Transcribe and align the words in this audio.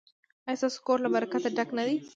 ایا 0.47 0.59
ستاسو 0.61 0.79
کور 0.87 0.99
له 1.03 1.09
برکت 1.15 1.43
ډک 1.57 1.69
نه 1.77 1.83
دی؟ 1.87 1.95